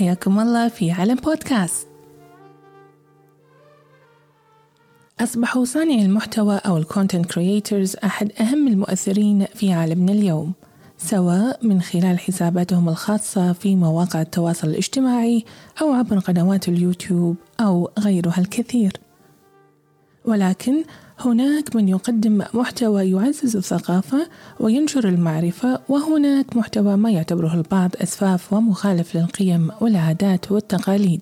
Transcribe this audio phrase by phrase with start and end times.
[0.00, 1.86] حياكم الله في عالم بودكاست.
[5.20, 10.52] أصبحوا صانعي المحتوى أو ال content creators أحد أهم المؤثرين في عالمنا اليوم
[10.98, 15.44] سواء من خلال حساباتهم الخاصة في مواقع التواصل الاجتماعي
[15.82, 18.92] أو عبر قنوات اليوتيوب أو غيرها الكثير.
[20.24, 20.84] ولكن
[21.18, 24.28] هناك من يقدم محتوى يعزز الثقافة
[24.60, 31.20] وينشر المعرفة وهناك محتوى ما يعتبره البعض أسفاف ومخالف للقيم والعادات والتقاليد.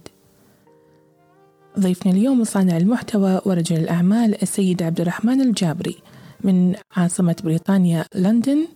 [1.79, 5.97] ضيفنا اليوم صانع المحتوى ورجل الأعمال السيد عبد الرحمن الجابري
[6.45, 8.67] من عاصمة بريطانيا لندن.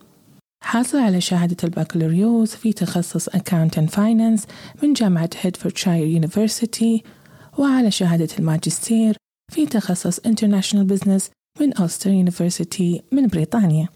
[0.63, 4.47] حاصل على شهادة البكالوريوس في تخصص Accounting and Finance
[4.83, 7.03] من جامعة هيرتفوردشاير University
[7.59, 9.17] وعلى شهادة الماجستير
[9.53, 11.31] في تخصص International Business
[11.61, 13.89] من أولستر University من بريطانيا.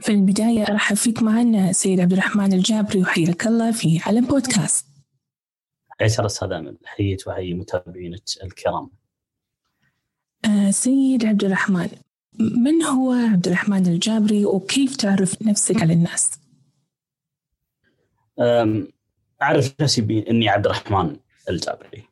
[0.00, 4.86] في البداية أرحب فيك معنا سيد عبد الرحمن الجابري وحياك الله في عالم بودكاست
[5.88, 8.90] حياك أستاذ أمل حييت وحيي متابعينك الكرام.
[10.44, 11.88] آه سيد عبد الرحمن
[12.38, 16.30] من هو عبد الرحمن الجابري وكيف تعرف نفسك على الناس؟
[19.42, 21.16] أعرف نفسي بإني عبد الرحمن
[21.50, 22.08] الجابري.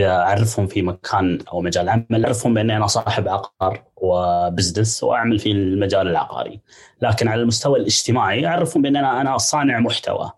[0.00, 6.08] أعرفهم في مكان أو مجال عمل أعرفهم بأني أنا صاحب عقار وبزنس وأعمل في المجال
[6.08, 6.60] العقاري.
[7.02, 10.30] لكن على المستوى الاجتماعي أعرفهم بأن أنا أنا صانع محتوى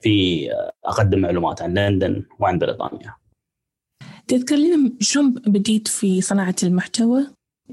[0.00, 0.46] في
[0.84, 3.14] أقدم معلومات عن لندن وعن بريطانيا.
[4.28, 7.26] تذكر لنا شلون بديت في صناعة المحتوى؟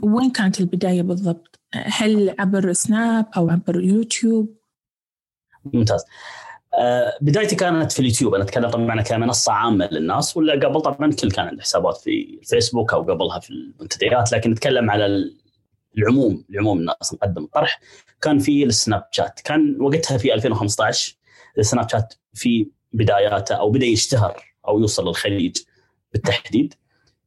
[0.04, 4.58] وين كانت البداية بالضبط؟ هل عبر سناب أو عبر يوتيوب؟
[5.74, 6.02] ممتاز.
[6.02, 6.06] آه،
[7.22, 8.36] بدايتي كانت في اليوتيوب.
[8.36, 12.94] أنا أتكلم طبعا كمنصة عامة للناس ولا قبل طبعا الكل كان عنده حسابات في الفيسبوك
[12.94, 14.32] أو قبلها في المنتديات.
[14.32, 15.32] لكن نتكلم على
[15.98, 17.80] العموم العموم الناس نقدم الطرح.
[18.22, 19.40] كان في السناب شات.
[19.44, 21.18] كان وقتها في 2015
[21.58, 25.58] السناب شات في بداياته أو بدأ يشتهر أو يوصل للخليج
[26.14, 26.74] بالتحديد.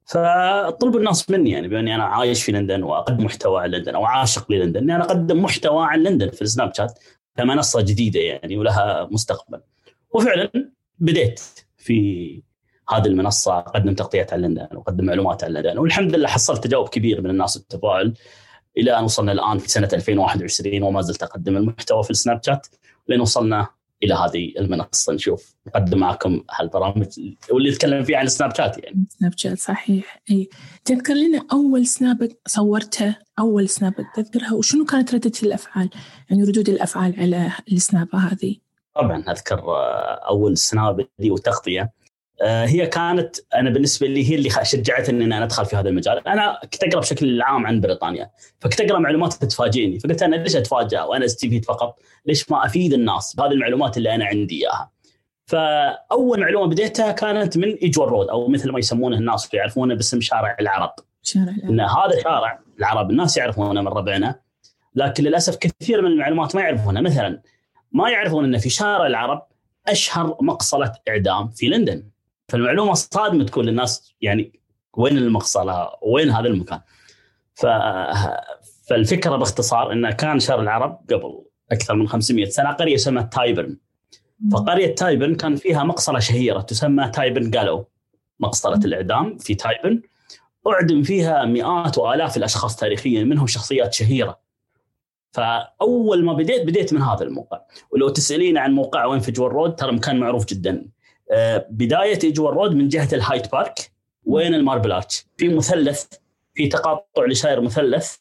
[0.04, 4.52] فطلبوا الناس مني يعني بأني أنا عايش في لندن وأقدم محتوى عن لندن أو عاشق
[4.52, 4.80] للندن.
[4.80, 6.98] اني أنا أقدم محتوى عن لندن في السناب شات.
[7.36, 9.60] كمنصه جديدة يعني ولها مستقبل.
[10.14, 10.50] وفعلا
[10.98, 11.40] بديت
[11.76, 12.42] في
[12.88, 17.20] هذه المنصة اقدم تغطيات عن لندن واقدم معلومات عن لندن والحمد لله حصلت تجاوب كبير
[17.20, 18.14] من الناس التفاعل
[18.76, 22.66] إلى أن وصلنا الآن في سنة 2021 وما زلت أقدم المحتوى في السناب شات
[23.08, 23.68] لين وصلنا
[24.02, 27.06] إلى هذه المنصة نشوف نقدم معكم هالبرامج
[27.52, 29.06] واللي نتكلم فيه عن السناب شات يعني.
[29.08, 30.48] سناب شات صحيح أي.
[30.84, 35.90] تذكر لنا أول سناب صورته أول سناب تذكرها؟ وشنو كانت ردة الأفعال؟
[36.30, 38.56] يعني ردود الأفعال على السناب هذه؟
[38.94, 41.92] طبعا أذكر آه، أول سناب دي وتغطية.
[42.42, 46.60] هي كانت أنا بالنسبة لي هي اللي شجعتني ان أنا أدخل في هذا المجال، أنا
[46.62, 48.30] كنت أقرأ بشكل عام عن بريطانيا،
[48.60, 53.36] فكنت أقرأ معلومات تفاجئني، فقلت أنا ليش اتفاجئ وأنا استفيد فقط؟ ليش ما أفيد الناس
[53.36, 54.90] بهذه المعلومات اللي أنا عندي إياها؟
[55.46, 60.56] فأول معلومة بديتها كانت من إيجور رود أو مثل ما يسمونه الناس يعرفونه باسم شارع
[60.60, 60.92] العرب.
[61.22, 61.70] شارع العرب.
[61.70, 64.40] إن هذا شارع العرب الناس يعرفونه من ربعنا
[64.94, 67.42] لكن للأسف كثير من المعلومات ما يعرفونها مثلا
[67.92, 69.46] ما يعرفون إن في شارع العرب
[69.88, 72.02] أشهر مقصلة إعدام في لندن
[72.50, 74.60] فالمعلومة صادمة تكون للناس يعني
[74.96, 76.80] وين المقصله؟ وين هذا المكان؟
[77.54, 77.66] ف
[78.88, 83.76] فالفكرة باختصار انه كان شر العرب قبل أكثر من 500 سنة قرية اسمها تايبرن.
[84.52, 87.88] فقرية تايبرن كان فيها مقصلة شهيرة تسمى تايبرن جالو
[88.40, 90.02] مقصلة الإعدام في تايبرن.
[90.66, 94.40] أعدم فيها مئات وآلاف الأشخاص تاريخيا منهم شخصيات شهيرة.
[95.32, 97.60] فأول ما بديت بديت من هذا الموقع.
[97.90, 100.86] ولو تسألين عن موقع وين في جوال رود ترى مكان معروف جدا.
[101.70, 103.92] بداية إدجوار رود من جهة الهايد بارك
[104.24, 106.04] وين الماربل ارتش في مثلث
[106.54, 108.16] في تقاطع الشارع مثلث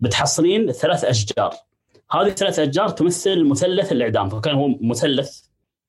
[0.00, 1.54] بتحصلين ثلاث أشجار
[2.10, 5.40] هذه الثلاث أشجار تمثل مثلث الإعدام فكان هو مثلث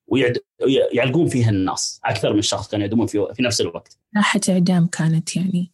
[0.08, 3.98] ويعلقون فيه الناس أكثر من شخص كانوا يعدمون في في نفس الوقت.
[4.14, 5.72] ساحه إعدام كانت يعني.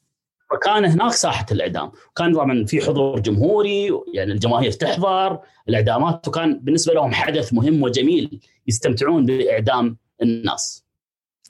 [0.51, 6.93] فكان هناك ساحة الإعدام، كان طبعا في حضور جماهيري يعني الجماهير تحضر الإعدامات وكان بالنسبة
[6.93, 10.83] لهم حدث مهم وجميل يستمتعون بإعدام الناس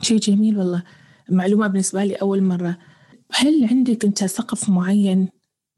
[0.01, 0.83] شيء جميل والله.
[1.29, 2.77] معلومة بالنسبة لي أول مرة.
[3.31, 5.29] هل عندك أنت سقف معين؟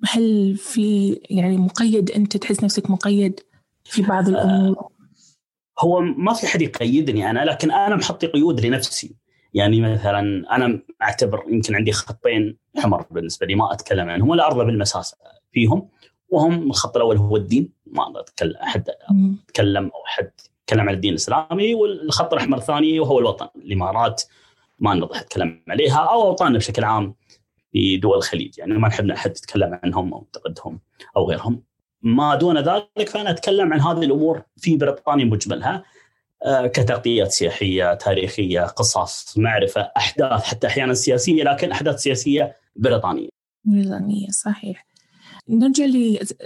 [0.06, 3.40] هل في يعني مقيد؟ أنت تحس نفسك مقيد
[3.84, 4.90] في بعض الأمور؟
[5.80, 9.16] هو ما في حد يقيدني أنا لكن أنا محطي قيود لنفسي.
[9.54, 14.66] يعني مثلا أنا أعتبر يمكن عندي خطين حمر بالنسبة لي ما أتكلم عنهم ولا أرضى
[14.66, 15.16] بالمساس
[15.52, 15.90] فيهم.
[16.30, 18.90] وهم الخط الأول هو الدين ما أتكلم أحد
[19.50, 20.32] أتكلم أو أحد
[20.68, 24.24] تكلم عن الدين الإسلامي والخط الأحمر الثاني وهو الوطن الإمارات
[24.80, 27.16] ما نضح نتكلم عليها أو اوطاننا بشكل عام
[27.72, 30.80] في دول الخليج يعني ما نحب أحد يتكلم عنهم أو ينتقدهم
[31.18, 31.64] أو غيرهم
[32.02, 35.84] ما دون ذلك فأنا أتكلم عن هذه الأمور في بريطانيا مجملها
[36.46, 43.30] آه، كتغطيات سياحية، تاريخية، قصص، معرفة، أحداث حتى أحيانا سياسية لكن أحداث سياسية بريطانية.
[43.64, 44.86] بريطانيه صحيح.
[45.50, 45.86] نرجع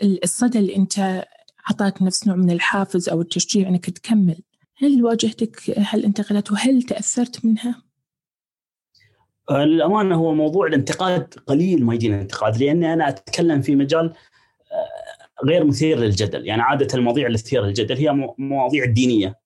[0.04, 1.25] للصدى اللي أنت
[1.69, 4.42] أعطاك نفس نوع من الحافز أو التشجيع إنك تكمل.
[4.77, 7.83] هل واجهتك هالانتقادات وهل تأثرت منها؟
[9.51, 14.13] للأمانة هو موضوع الانتقاد قليل ما يجينا انتقاد لأني أنا أتكلم في مجال
[14.71, 19.39] آه، غير مثير للجدل، يعني عادة المواضيع اللي تثير الجدل هي مواضيع الدينية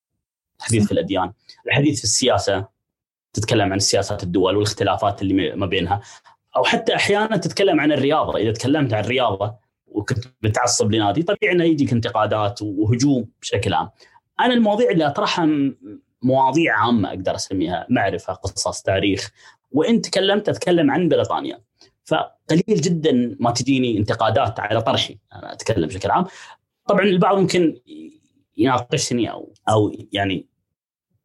[0.59, 1.33] الحديث في الأديان،
[1.67, 2.67] الحديث في السياسة
[3.33, 6.01] تتكلم عن سياسات الدول والاختلافات اللي ما بينها
[6.55, 9.55] أو حتى أحيانا تتكلم عن الرياضة، إذا تكلمت عن الرياضة
[9.93, 11.23] وكنت بتعصب لنادي.
[11.23, 13.89] طبيعي إنه يجيك انتقادات وهجوم بشكل عام.
[14.39, 15.49] أنا المواضيع اللي أطرحها
[16.21, 19.31] مواضيع عامة أقدر أسميها معرفة، قصص، تاريخ،
[19.71, 21.61] وإن تكلمت أتكلم عن بريطانيا.
[22.05, 26.25] فقليل جدا ما تجيني انتقادات على طرحي أنا أتكلم بشكل عام.
[26.87, 27.79] طبعا البعض ممكن
[28.57, 30.47] يناقشني أو أو يعني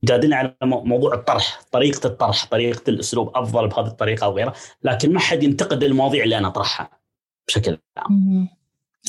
[0.03, 5.21] يجادلني على موضوع الطرح، طريقة الطرح، طريقة الأسلوب أفضل بهذه الطريقة أو غيرها، لكن ما
[5.21, 6.91] حد ينتقد المواضيع اللي أنا أطرحها
[7.49, 8.49] بشكل عام.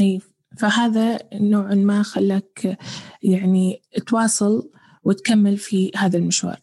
[0.01, 0.21] إي
[0.57, 2.77] فهذا نوعا ما خلاك
[3.23, 4.69] يعني تواصل
[5.03, 6.59] وتكمل في هذا المشوار.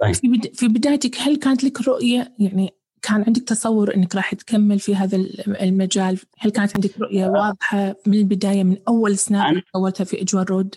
[0.00, 0.54] طيب.
[0.54, 5.16] في بدايتك هل كانت لك رؤية يعني كان عندك تصور إنك راح تكمل في هذا
[5.46, 7.30] المجال؟ هل كانت عندك رؤية آه.
[7.30, 10.74] واضحة من البداية من أول سناب سويتها في أجوال رود؟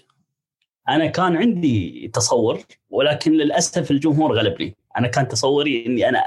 [0.89, 2.59] أنا كان عندي تصور
[2.89, 6.23] ولكن للأسف الجمهور غلبني، أنا كان تصوري إني أنا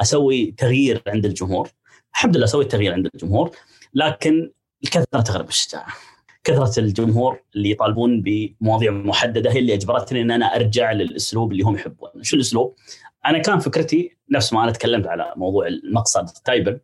[0.00, 1.68] أسوي تغيير عند الجمهور،
[2.14, 3.50] الحمد لله سويت تغيير عند الجمهور،
[3.94, 4.50] لكن
[4.84, 5.86] الكثره تغلب الشجاعة.
[6.44, 11.74] كثرة الجمهور اللي يطالبون بمواضيع محددة هي اللي أجبرتني إن أنا أرجع للأسلوب اللي هم
[11.74, 12.76] يحبونه، شو الأسلوب؟
[13.26, 16.80] أنا كان فكرتي نفس ما أنا تكلمت على موضوع المقصد تايبن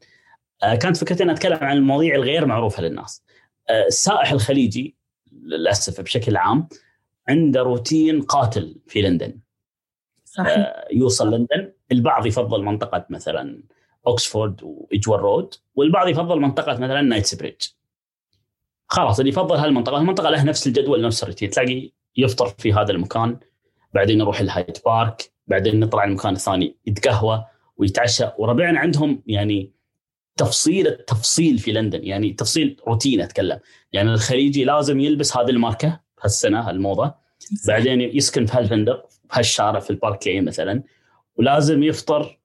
[0.62, 3.22] آه، كانت فكرتي إن أتكلم عن المواضيع الغير معروفة للناس.
[3.70, 4.96] آه، السائح الخليجي
[5.32, 6.68] للأسف بشكل عام
[7.28, 9.38] عنده روتين قاتل في لندن.
[10.24, 10.58] صحيح.
[10.58, 13.62] آه، يوصل لندن البعض يفضل منطقة مثلا
[14.06, 17.66] أوكسفورد وإدجوار رود والبعض يفضل منطقة مثلا نايتس بريدج.
[18.90, 21.50] خلاص اللي يفضل هالمنطقة المنطقة لها نفس الجدول نفس الروتين.
[21.50, 23.36] تلاقي يفطر في هذا المكان
[23.94, 27.44] بعدين يروح الهايد بارك بعدين نطلع المكان الثاني يتقهوى
[27.76, 28.24] ويتعشى.
[28.38, 29.72] وربعنا عندهم يعني
[30.36, 33.58] تفصيل التفصيل في لندن يعني تفصيل روتين أتكلم.
[33.92, 37.14] يعني الخليجي لازم يلبس هذه الماركة هالسنه الموضه
[37.68, 40.82] بعدين يسكن في هالفندق في هالشارع في البارك لين مثلا.
[41.36, 42.38] ولازم يفطر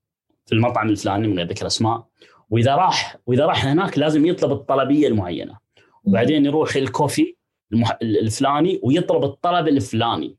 [0.45, 2.07] في المطعم الفلاني من غير ذكر أسماء.
[2.49, 5.64] وإذا راح وإذا راح هناك لازم يطلب الطلبية المعينة.
[6.05, 7.35] وبعدين يروح الكوفي
[7.73, 7.97] المح...
[8.01, 10.35] الفلاني ويطلب الطلب الفلاني.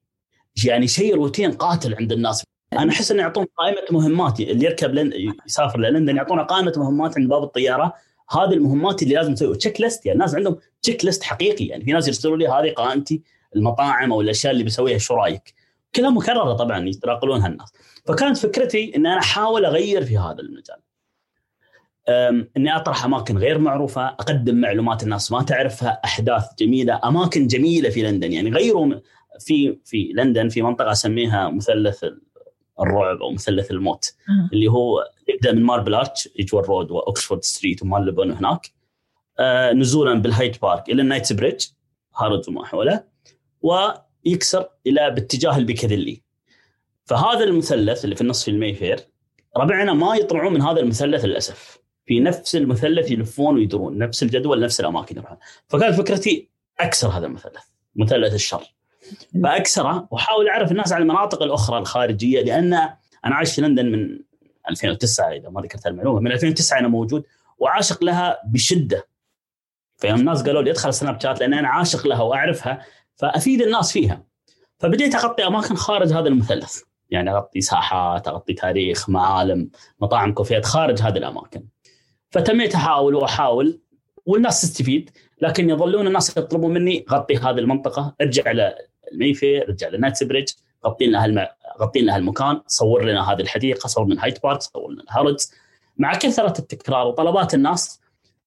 [0.67, 2.45] يعني شيء روتين قاتل عند الناس.
[2.73, 4.41] أنا أحس إنه يعطون قائمة مهمات.
[4.41, 5.13] اللي يركب لن...
[5.47, 7.95] يسافر للندن يعطونا قائمة مهمات عند باب الطيارة.
[8.31, 9.57] هذه المهمات اللي لازم تسوي.
[9.57, 11.65] تشيك ليست يعني الناس عندهم تشيك ليست حقيقي.
[11.65, 13.23] يعني في ناس يرسلوا لي هذه قائمتي
[13.57, 15.55] المطاعم أو الأشياء اللي بسويها شو رأيك؟
[15.95, 17.73] كلها مكررة طبعا يتراقلونها الناس.
[18.05, 20.77] فكانت فكرتي إن أنا أحاول أغير في هذا المجال.
[22.57, 28.03] إني أطرح أماكن غير معروفة، أقدم معلومات الناس ما تعرفها، أحداث جميلة، أماكن جميلة في
[28.03, 28.33] لندن.
[28.33, 28.95] يعني غيروا
[29.41, 32.05] في في لندن في منطقة أسميها مثلث
[32.81, 34.49] الرعب أو مثلث الموت أه.
[34.53, 38.73] اللي هو يبدأ من ماربل أرتش إدجوار رود واوكسفورد ستريت وماربلبون هناك.
[39.39, 41.67] آه نزولا بالهايد بارك إلى النايتس بريدج
[42.17, 43.05] هارودز وما حوله
[43.63, 46.23] ويكسر إلى باتجاه البيكاديلي.
[47.05, 49.01] فهذا المثلث اللي في النص في المايفير
[49.57, 51.86] ربعنا ما يطلعون من هذا المثلث للأسف.
[52.07, 55.39] في نفس المثلث يلفون ويدورون نفس الجدول نفس الأماكن يروحون.
[55.69, 56.49] فكانت فكرتي
[56.81, 57.65] أكسر هذا المثلث
[57.97, 58.77] مثلث الشر.
[59.43, 62.75] فأكسره واحاول اعرف الناس عن المناطق الأخرى الخارجية لأن
[63.25, 64.19] أنا عايش في لندن من
[64.71, 67.25] 2009 إذا ما ذكرت المعلومه من 2009 أنا موجود
[67.59, 69.09] وعاشق لها بشدة.
[69.97, 72.83] فيوم الناس قالوا لي ادخل سناب شات لأن أنا عاشق لها وأعرفها
[73.15, 74.23] فأفيد الناس فيها.
[74.79, 76.83] فبديت أغطي أماكن خارج هذا المثلث.
[77.11, 79.71] يعني أغطي ساحات أغطي تاريخ معالم
[80.01, 81.65] مطاعم كوفيات خارج هذه الأماكن.
[82.37, 83.81] فتميت احاول وأحاول
[84.27, 88.75] والناس تستفيد لكن يظلون الناس يطلبون مني غطي هذه المنطقة ارجع إلى
[89.13, 90.49] المايفير ارجع لنايتس بريدج
[90.87, 91.47] غطي لنا هالم...
[91.81, 95.53] غطي لنا هالمكان صور لنا هذه الحديقة صور لنا هايد بارك صور لنا هارودز
[95.97, 98.01] مع كثرة التكرار وطلبات الناس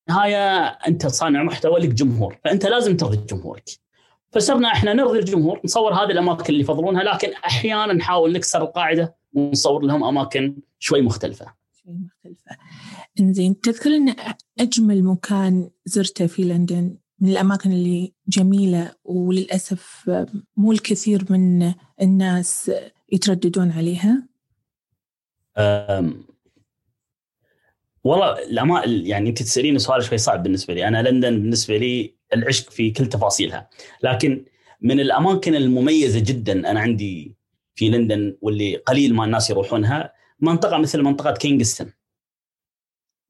[0.09, 3.69] نهاية أنت صانع محتوى لك جمهور فأنت لازم ترضي جمهورك
[4.31, 9.83] فصرنا إحنا نرضي الجمهور نصور هذه الأماكن اللي يفضلونها لكن أحيانا نحاول نكسر القاعدة ونصور
[9.83, 11.58] لهم أماكن شوي مختلفة.
[11.89, 12.57] شوي مختلفة.
[13.19, 14.15] إنزين تذكر إن
[14.59, 20.11] أجمل مكان زرته في لندن من الأماكن اللي جميلة وللأسف
[20.57, 22.71] مو الكثير من الناس
[23.11, 24.27] يترددون عليها؟
[28.03, 32.69] والله لما يعني انت تسأليني سؤال شوي صعب بالنسبة لي، أنا لندن بالنسبة لي العشق
[32.69, 33.69] في كل تفاصيلها،
[34.03, 34.45] لكن
[34.81, 37.35] من الأماكن المميزة جدا أنا عندي
[37.75, 41.93] في لندن واللي قليل ما الناس يروحونها منطقة مثل منطقة كينغستون.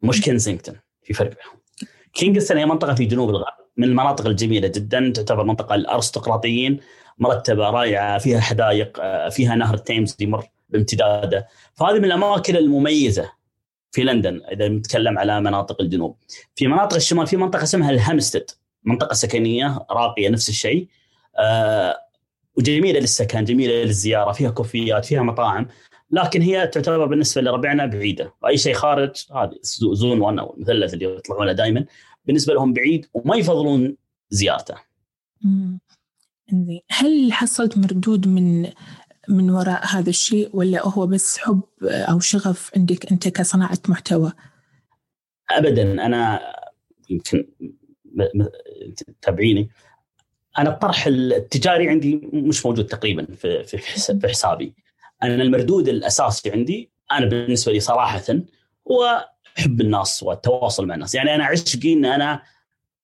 [0.02, 1.60] مش كنسينغتون في فرق بينهم
[2.14, 6.80] كينغستون هي منطقة في جنوب الغرب من المناطق الجميلة جدا تعتبر منطقة الأرستقراطيين
[7.18, 11.48] مرتبة رائعة فيها حدائق فيها نهر التيمز يمر بامتداده.
[11.74, 13.32] فهذه من الأماكن المميزة
[13.92, 16.18] في لندن إذا نتكلم على مناطق الجنوب.
[16.56, 18.52] في مناطق الشمال في منطقة اسمها الهامبستد
[18.84, 20.88] منطقة سكنية راقية نفس الشيء.
[21.38, 21.98] آه
[22.58, 25.68] وجميلة للسكن جميلة للزيارة فيها كوفيات فيها مطاعم.
[26.12, 28.34] لكن هي تعتبر بالنسبة لربعنا بعيدة.
[28.44, 29.56] واي شيء خارج هذه
[29.94, 31.86] زون 1 أو المثلث اللي يطلعونه دائما
[32.26, 33.98] بالنسبة لهم بعيد وما يفضلون
[34.30, 34.76] زيارته.
[36.92, 38.70] هل حصلت مردود من
[39.30, 44.32] من وراء هذا الشيء ولا هو بس حب أو شغف عندك أنت كصناعة محتوى؟
[45.52, 46.06] ابدا.
[46.06, 46.40] أنا
[47.10, 47.48] يمكن
[48.98, 49.70] تتابعيني
[50.58, 54.74] أنا الطرح التجاري عندي مش موجود تقريبا في في حسابي.
[55.24, 58.24] أنا المردود الأساسي عندي أنا بالنسبة لي صراحة
[58.92, 61.16] هو حب الناس والتواصل مع الناس.
[61.16, 62.44] يعني أنا عشقي إن أنا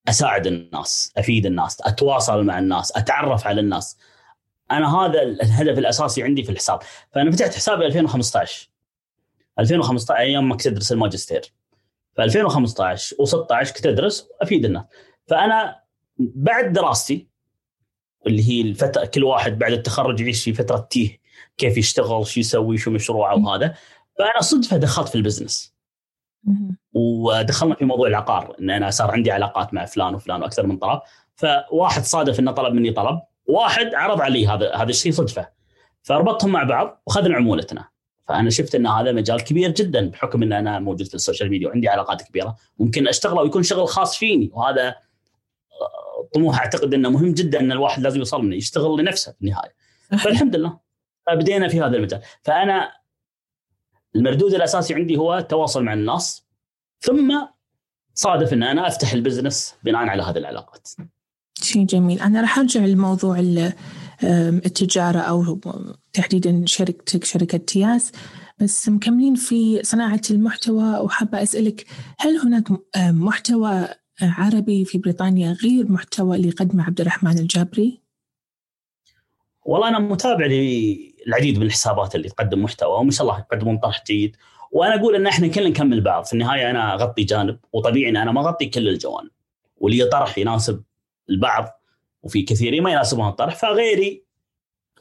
[0.10, 3.98] أساعد الناس أفيد الناس أتواصل مع الناس أتعرف على الناس.
[4.72, 6.80] أنا هذا الهدف الأساسي عندي في الحساب.
[7.12, 8.70] فأنا فتحت حسابي 2015
[9.60, 11.54] 2015 أيام ما كنت أدرس الماجستير.
[12.16, 14.84] في 2015 و16 كنت أدرس وأفيد الناس.
[15.28, 15.80] فأنا
[16.18, 17.28] بعد دراستي
[18.28, 21.20] اللي هي الفترة كل واحد بعد التخرج يعيش في فترة تيه.
[21.58, 23.76] كيف يشتغل شو يسوي شو مشروعه وهذا.
[24.20, 25.76] فأنا صدفة دخلت في ال business.
[26.94, 31.02] ودخلنا في موضوع العقار إن أنا صار عندي علاقات مع فلان وفلان وأكثر من طرف.
[31.36, 35.48] فواحد صادف إنه طلب مني طلب واحد عرض علي هذا هذا الشيء صدفة.
[36.04, 37.88] فربطهم مع بعض وأخذنا عمولتنا.
[38.28, 41.68] فأنا شفت إن هذا مجال كبير جدا بحكم إن أنا موجود في ال social media
[41.68, 42.56] وعندي علاقات كبيرة.
[42.80, 44.50] ممكن اشتغله ويكون شغل خاص فيني.
[44.54, 44.96] وهذا
[46.34, 49.76] طموح أعتقد إنه مهم جدا إن الواحد لازم يوصل منه يشتغل لنفسه في النهاية.
[50.24, 50.85] فالحمد لله.
[51.34, 52.92] بدينا في هذا المجال فأنا
[54.16, 56.46] المردود الأساسي عندي هو التواصل مع الناس
[57.00, 57.46] ثم
[58.14, 60.88] صادف إن أنا أفتح ال business بناء على هذه العلاقات.
[61.62, 63.40] شيء جميل، أنا راح أرجع لموضوع
[64.24, 65.60] التجارة أو
[66.14, 68.12] تحديدا شركتك شركة تياس
[68.60, 71.86] بس مكملين في صناعة المحتوى وحابه أسألك
[72.20, 72.64] هل هناك
[72.98, 73.88] محتوى
[74.22, 78.02] عربي في بريطانيا غير محتوى اللي قدمه عبد الرحمن الجابري؟
[79.66, 80.46] والله أنا متابع
[81.26, 84.36] للعديد من الحسابات اللي تقدم محتوى وما شاء الله يقدمون طرح جيد.
[84.72, 86.24] وأنا أقول إن إحنا كلنا نكمل بعض.
[86.24, 89.30] في النهاية أنا أغطي جانب وطبيعي إن أنا ما أغطي كل الجوانب.
[89.78, 90.84] ولي طرح يناسب
[91.30, 91.82] البعض
[92.24, 94.24] وفي كثيرين ما يناسبهم الطرح فغيري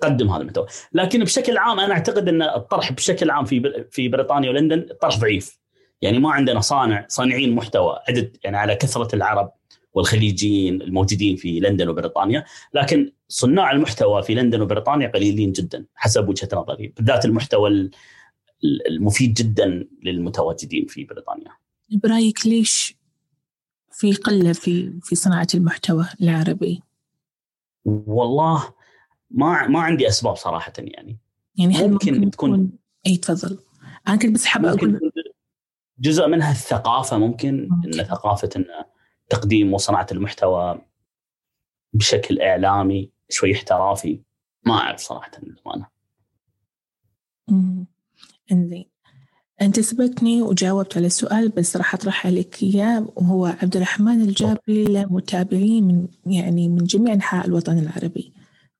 [0.03, 0.67] قدم هذا المحتوى.
[0.93, 5.59] لكن بشكل عام أنا أعتقد إن الطرح بشكل عام في في بريطانيا ولندن الطرح ضعيف.
[6.03, 9.53] يعني ما عندنا صانع صانعين محتوى عدد يعني على كثرة العرب.
[9.95, 16.49] والخليجيين الموجودين في لندن وبريطانيا لكن صناع المحتوى في لندن وبريطانيا قليلين جدا حسب وجهة
[16.53, 17.91] نظري بالذات المحتوى
[18.91, 21.51] المفيد جدا للمتواجدين في بريطانيا.
[21.91, 22.97] برأيك ليش
[23.93, 26.83] في قلة في في صناعة المحتوى العربي؟
[27.85, 28.75] والله
[29.31, 31.19] ما ما عندي أسباب صراحة يعني.
[31.57, 32.71] يعني هل ممكن, ممكن تكون
[33.07, 33.59] إي تفضل.
[34.09, 35.11] أنا كنت بس حابه أقول
[35.99, 38.01] جزء منها الثقافة ممكن, ممكن.
[38.01, 38.65] ان ثقافة إن
[39.29, 40.81] تقديم وصناعة المحتوى
[41.93, 44.21] بشكل إعلامي شوي احترافي.
[44.67, 45.87] ما أعرف صراحة للأمانة.
[48.53, 48.85] إنزين.
[49.63, 55.13] أنت سبقتني وجاوبت على السؤال بس راح أطرح عليك إياه وهو عبد الرحمن الجابري له
[55.13, 58.33] متابعين من يعني من جميع أنحاء الوطن العربي.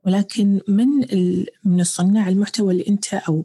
[0.07, 0.87] ولكن من
[1.65, 3.45] من الصناع المحتوى اللي أنت أو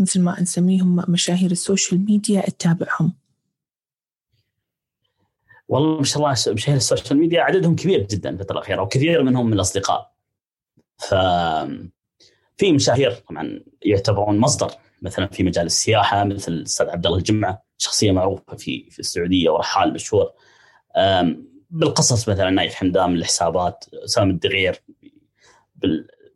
[0.00, 3.12] مثل ما نسميهم مشاهير ال social media تتابعهم؟
[5.68, 9.46] والله ما شاء الله مشاهير ال social media عددهم كبير جدا الفترة الأخيرة وكثير منهم
[9.46, 10.12] من الأصدقاء.
[10.98, 11.14] ف
[12.56, 14.70] في مشاهير طبعا يعتبرون مصدر
[15.02, 19.92] مثلا في مجال السياحة مثل الأستاذ عبد الله الجمعة شخصية معروفة في في السعودية ورحال
[19.92, 20.32] مشهور.
[21.70, 24.82] بالقصص مثلا نايف حمدان الحسابات سام الدغير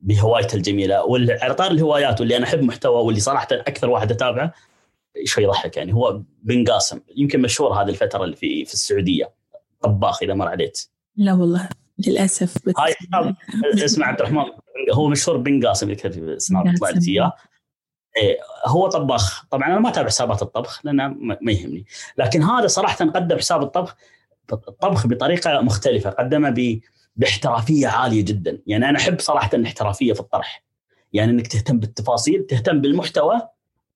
[0.01, 4.55] بهوايته الجميلة وعلى طار الهوايات واللي أنا أحب محتوى واللي صراحة أكثر واحد أتابعه
[5.25, 5.95] شوي يضحك يعني.
[5.95, 9.35] هو بن قاسم يمكن مشهور هذه الفترة اللي في في السعودية.
[9.81, 10.73] طباخ إذا مر عليك.
[11.17, 11.69] لا والله
[12.07, 12.69] للأسف.
[12.79, 12.95] هاي
[13.85, 14.45] اسمه عبد الرحمن.
[14.93, 17.33] هو مشهور بن قاسم اللي كتب في سناب طلعت إياه.
[18.17, 19.47] إيه هو طباخ.
[19.51, 21.87] طبعا أنا ما أتابع حسابات الطبخ لأنه ما يهمني.
[22.19, 23.97] لكن هذا صراحة قدم حساب الطبخ
[24.53, 26.11] الطبخ بطريقة مختلفة.
[26.11, 26.81] قدمه
[27.17, 28.63] باحترافية عالية جدا.
[28.67, 30.65] يعني أنا أحب صراحة الاحترافية في الطرح.
[31.13, 33.41] يعني إنك تهتم بالتفاصيل تهتم بالمحتوى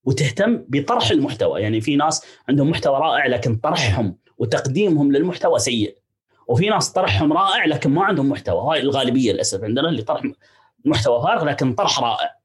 [0.07, 1.61] وتهتم بطرح المحتوى.
[1.63, 5.97] يعني في ناس عندهم محتوى رائع لكن طرحهم وتقديمهم للمحتوى سيء.
[6.49, 8.61] وفي ناس طرحهم رائع لكن ما عندهم محتوى.
[8.61, 10.23] هاي الغالبية للأسف عندنا اللي طرح
[10.85, 12.37] محتوى فارغ لكن طرح رائع.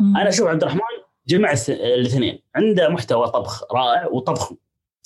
[0.00, 0.16] مم.
[0.16, 0.80] أنا أشوف عبد الرحمن
[1.28, 2.42] جمع الاثنين.
[2.54, 4.52] عنده محتوى طبخ رائع وطبخ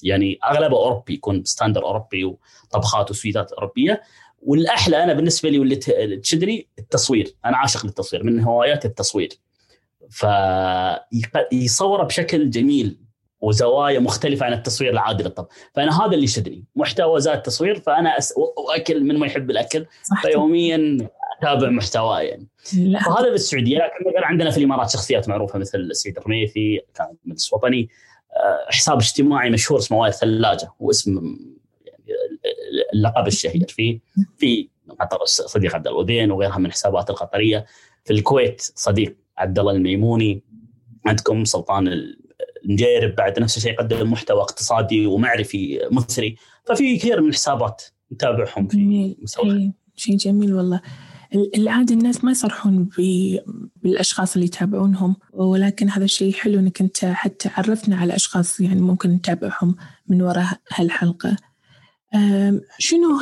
[0.03, 4.03] يعني أغلبه أوروبي يكون ستاندر أوروبي وطبخات وسويتات أوروبية.
[4.43, 5.77] والأحلى أنا بالنسبة لي واللي
[6.23, 7.35] تشدني التصوير.
[7.45, 8.25] أنا عاشق للتصوير.
[8.25, 9.29] من هواياتي التصوير.
[10.11, 13.01] فيصوره بشكل جميل
[13.41, 15.49] وزوايا مختلفة عن التصوير العادي للطبخ.
[15.75, 18.35] فأنا هذا اللي شدني محتوى زاد تصوير فأنا أس...
[18.37, 19.87] وأكل من ما يحب الأكل.
[20.23, 22.49] فيوميا أتابع محتواه يعني.
[22.77, 23.01] لا.
[23.01, 23.77] فهذا بالسعودية.
[23.77, 27.89] لكن عندنا في الإمارات شخصيات معروفة مثل سعيد الرميثي كان مجلس وطني.
[28.33, 30.73] آه، حساب اجتماعي مشهور اسمه واير ثلاجة.
[30.81, 31.37] واسم
[31.85, 32.05] يعني
[32.95, 34.01] اللقب الشهير فيه.
[34.39, 34.69] في
[35.01, 37.67] قطر صديق عبد الودين وغيرها من الحسابات القطرية.
[38.05, 40.43] في الكويت صديق عبد الله الميموني
[41.07, 41.89] عندكم سلطان
[42.65, 47.83] المجيرب بعد نفس الشيء يقدم محتوى اقتصادي ومعرفي مثري ففي كثير من الحسابات
[48.13, 49.17] نتابعهم في جميل.
[49.97, 50.81] شيء جميل والله.
[51.57, 52.89] العادة الناس ما يصرحون
[53.77, 59.11] بالأشخاص اللي يتابعونهم ولكن هذا الشيء حلو أنك أنت حتى عرفنا على أشخاص يعني ممكن
[59.11, 59.77] نتابعهم
[60.09, 61.37] من وراء هالحلقة.
[62.79, 63.21] شنو؟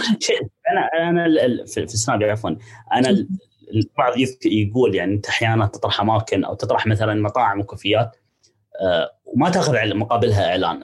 [0.70, 2.50] أنا أنا في السناب عفوا.
[2.92, 3.26] أنا
[3.74, 8.16] البعض يقول يعني أنت أحيانا تطرح أماكن أو تطرح مثلا مطاعم وكافيات
[8.80, 10.82] أه، وما تاخذ مقابلها إعلان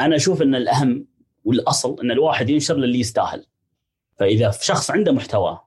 [0.00, 1.06] أنا أشوف أن الأهم
[1.44, 3.46] والأصل أن الواحد ينشر للي يستاهل
[4.18, 5.60] فإذا شخص عنده محتوى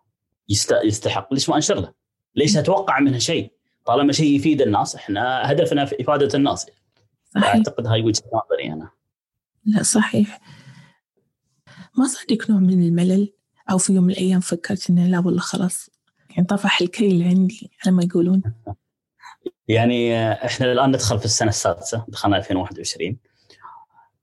[0.84, 1.94] يستحق ليش ما أنشر له؟
[2.36, 3.52] ليش أتوقع منه شيء؟
[3.86, 6.66] طالما شيء يفيد الناس إحنا هدفنا في إفادة الناس
[7.36, 7.56] صحيح.
[7.56, 8.90] أعتقد هاي وجهة نظري أنا
[9.66, 10.42] لا صحيح
[11.98, 13.34] ما صادق نوع من الملل
[13.72, 15.90] أو في يوم من الأيام فكرت إنه لا والله خلاص
[16.36, 18.44] يعني طفح الكيل عندي على ما يقولون.
[19.68, 23.18] يعني إحنا الان ندخل في السنة السادسة دخلنا 2021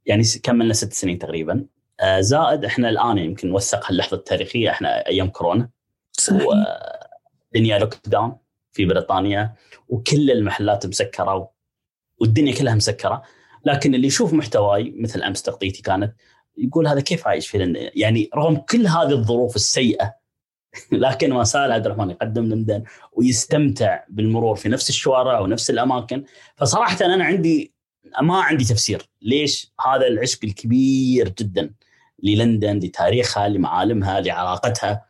[0.07, 1.67] يعني كملنا ست سنين تقريبا.
[2.01, 5.69] آه، زائد إحنا الآن يمكن نوثق هاللحظة التاريخية إحنا أيام كورونا.
[6.13, 6.47] صحيح.
[7.55, 8.37] ودنيا لوك داون
[8.73, 9.55] في بريطانيا
[9.89, 11.51] وكل المحلات مسكرة
[12.19, 13.23] والدنيا كلها مسكرة.
[13.65, 16.15] لكن اللي يشوف محتواي مثل أمس تغطيتي كانت
[16.59, 20.20] يقول هذا كيف عايش في لندن يعني رغم كل هذه الظروف السيئة
[20.93, 26.25] لكن ما زال عبد الرحمن يقدم لندن ويستمتع بالمرور في نفس الشوارع ونفس الأماكن
[26.57, 27.75] فصراحة أنا عندي
[28.23, 31.75] ما عندي تفسير ليش هذا العشق الكبير جدا
[32.23, 35.05] للندن لتاريخها لمعالمها لعلاقتها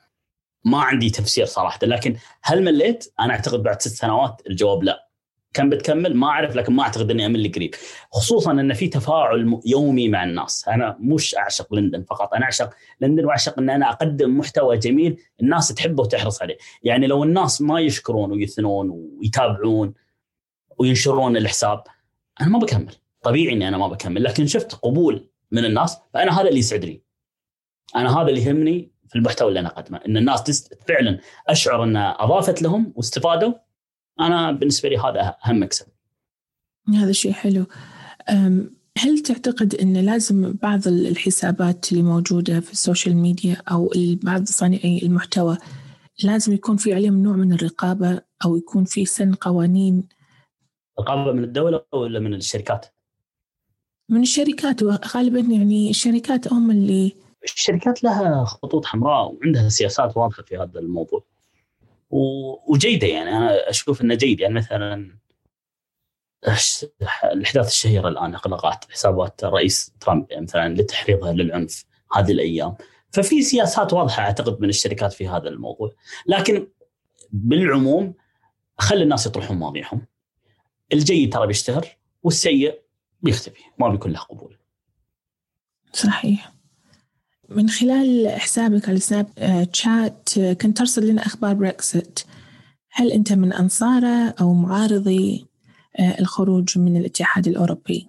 [0.65, 5.10] ما عندي تفسير صراحة لكن هل مليت؟ أنا أعتقد بعد ست سنوات الجواب لا.
[5.55, 7.75] كم بتكمل؟ ما أعرف لكن ما أعتقد إني أمل قريب،
[8.13, 13.25] خصوصا إن في تفاعل يومي مع الناس، أنا مش أعشق لندن فقط، أنا أعشق لندن
[13.25, 18.33] وأعشق إن أنا أقدم محتوى جميل الناس تحبه وتحرص عليه، يعني لو الناس ما يشكرون
[18.33, 19.95] ويثنون ويتابعون
[20.79, 21.83] وينشرون الحساب
[22.41, 26.49] أنا ما بكمل، طبيعي إني أنا ما بكمل، لكن شفت قبول من الناس فأنا هذا
[26.49, 27.03] اللي يسعدني.
[27.97, 30.69] أنا هذا اللي يهمني في المحتوى اللي أنا أقدمه إن الناس.
[30.89, 33.53] فعلا أشعر إن أضافت لهم واستفادوا
[34.21, 35.87] أنا بالنسبة لي هذا أهم مكسب.
[36.89, 37.67] هذا شيء حلو.
[38.99, 43.91] هل تعتقد إن لازم بعض الحسابات اللي موجودة في ال social media أو
[44.23, 45.59] بعض صانعي المحتوى
[46.25, 50.09] لازم يكون في عليهم نوع من الرقابة أو يكون في سن قوانين؟
[51.01, 52.87] رقابة من الدولة ولا من الشركات؟
[54.09, 57.13] من الشركات وغالبا يعني الشركات هم اللي
[57.45, 61.25] الشركات لها خطوط حمراء وعندها سياسات واضحة في هذا الموضوع.
[62.11, 63.37] وجيدة يعني.
[63.37, 64.41] أنا أشوف إنه جيد.
[64.41, 65.19] يعني مثلا
[67.25, 72.77] الإحداث الشهيرة الآن اغلاقات حسابات الرئيس ترامب يعني مثلا لتحريضها للعنف هذه الأيام.
[73.11, 75.93] ففي سياسات واضحة أعتقد من الشركات في هذا الموضوع.
[76.27, 76.69] لكن
[77.33, 78.15] بالعموم
[78.79, 80.07] خلي الناس يطرحون مواضيعهم.
[80.93, 81.87] الجيد ترى بيشتهر
[82.23, 82.81] والسيء
[83.23, 83.61] بيختفي.
[83.79, 84.57] ما بيكون له قبول.
[85.93, 86.53] صحيح.
[87.51, 89.27] من خلال حسابك على سناب
[89.73, 92.21] شات كنت ترسل لنا أخبار بريكسيت
[92.93, 95.47] هل أنت من أنصارة أو معارضي
[96.01, 98.09] آه، الخروج من الاتحاد الأوروبي؟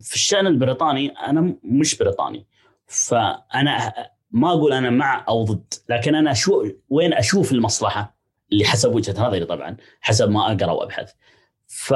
[0.00, 2.46] في الشأن البريطاني أنا مش بريطاني
[2.86, 3.94] فأنا
[4.30, 8.18] ما أقول أنا مع أو ضد لكن أنا شو وين أشوف المصلحة
[8.52, 11.12] اللي حسب وجهة نظري طبعا حسب ما أقرأ وأبحث.
[11.66, 11.94] ف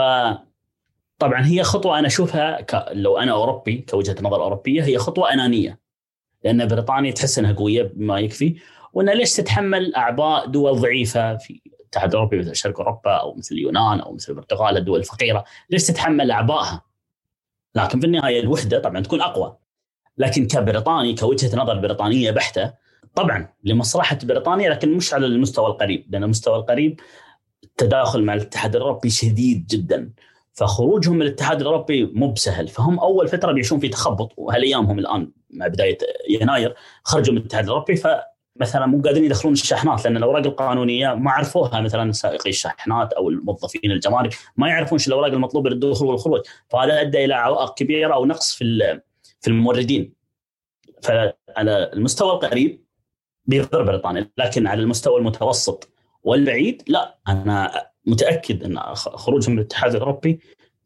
[1.18, 2.86] طبعا هي خطوة أنا أشوفها ك...
[2.92, 5.81] لو أنا أوروبي كوجهة نظر أوروبية هي خطوة أنانية.
[6.44, 8.56] لأن بريطانيا تحس إنها قوية بما يكفي
[8.92, 14.00] وإن ليش تتحمل اعباء دول ضعيفة؟ في الاتحاد الأوروبي مثل شرق أوروبا أو مثل اليونان
[14.00, 15.44] أو مثل البرتغال الدول الفقيرة.
[15.70, 16.82] ليش تتحمل اعبائها
[17.74, 19.56] لكن في النهاية الوحدة طبعا تكون أقوى.
[20.18, 22.72] لكن كبريطاني كوجهة نظر بريطانية بحتة
[23.14, 26.06] طبعا لمصلحة بريطانيا لكن مش على المستوى القريب.
[26.10, 27.00] لأن المستوى القريب
[27.64, 30.12] التداخل مع الاتحاد الأوروبي شديد جدا.
[30.52, 32.68] فخروجهم من الاتحاد الأوروبي مو بسهل.
[32.68, 37.64] فهم أول فترة بيعيشون في تخبط وهالايام هم الآن مع بداية يناير خرجوا من الاتحاد
[37.64, 43.28] الأوروبي فمثلا مو قادرين يدخلون الشاحنات لأن الأوراق القانونية ما عرفوها مثلا سائقي الشاحنات أو
[43.28, 46.40] الموظفين الجمارك ما يعرفون شو الأوراق المطلوبة للدخول والخروج.
[46.68, 49.00] فهذا أدى إلى عوائق كبيرة أو نقص في
[49.40, 50.12] في الموردين.
[51.02, 52.84] فعلى المستوى القريب
[53.44, 57.18] بيضر بريطانيا لكن على المستوى المتوسط والبعيد لا.
[57.28, 60.40] أنا متأكد أن خروجهم من الاتحاد الأوروبي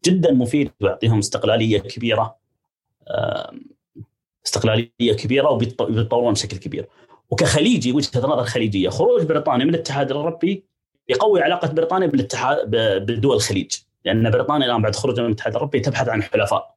[0.05, 2.35] جدا مفيد ويعطيهم استقلالية كبيرة
[4.45, 6.87] استقلالية كبيرة وبيتطورون بشكل كبير.
[7.29, 10.63] وكخليجي وجهة نظر خليجية خروج بريطانيا من الاتحاد الأوروبي
[11.09, 12.71] يقوي علاقة بريطانيا بالاتحاد
[13.05, 13.71] بدول الخليج.
[14.05, 16.75] لأن بريطانيا الآن بعد خروجها من الاتحاد الأوروبي تبحث عن حلفاء.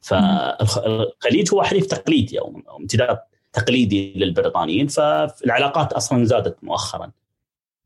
[0.00, 3.18] فالخليج هو حليف تقليدي أو امتداد
[3.52, 7.10] تقليدي للبريطانيين فالعلاقات أصلا زادت مؤخرا.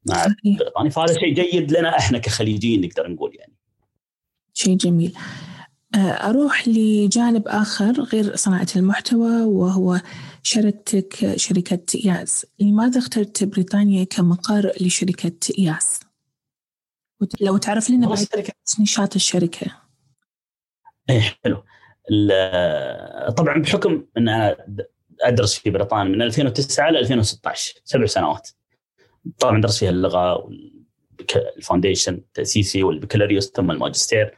[0.07, 3.55] مع بريطانيا فهذا شيء جيد لنا إحنا كخليجيين نقدر نقول يعني.
[4.55, 5.17] شيء جميل.
[5.95, 10.01] آه، أروح لجانب آخر غير صناعة المحتوى وهو
[10.43, 16.01] شركتك شركة ياس لماذا اخترت بريطانيا كمقر لشركة ياس؟
[17.41, 18.27] لو تعرف لنا بعد
[18.81, 19.67] نشاط الشركة.
[21.11, 21.65] إيه حلو.
[23.37, 24.57] طبعا بحكم إن أنا
[25.23, 28.49] أدرس في بريطانيا من 2009 ل 2016 سبع سنوات.
[29.39, 30.35] طبعا درس فيها اللغة
[31.57, 34.37] وال foundation التأسيسي والبكالوريوس ثم الماجستير.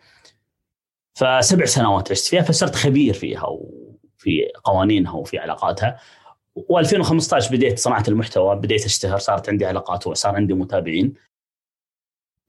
[1.14, 5.98] فسبع سنوات عشت فيها فصرت خبير فيها وفي قوانينها وفي علاقاتها.
[6.58, 11.14] و2015 بديت صناعة المحتوى بديت أشتهر صارت عندي علاقات وصار عندي متابعين.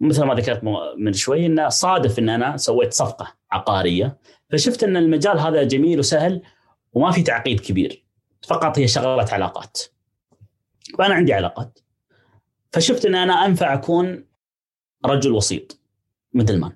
[0.01, 0.61] مثل ما ذكرت
[0.97, 4.17] من شوي انه صادف إن أنا سويت صفقة عقارية.
[4.49, 6.41] فشفت إن المجال هذا جميل وسهل
[6.93, 8.05] وما في تعقيد كبير.
[8.47, 9.81] فقط هي شغلة علاقات.
[10.97, 11.82] فأنا عندي علاقات.
[12.73, 14.25] فشفت إن أنا أنفع أكون
[15.05, 15.79] رجل وسيط
[16.33, 16.71] مثل ما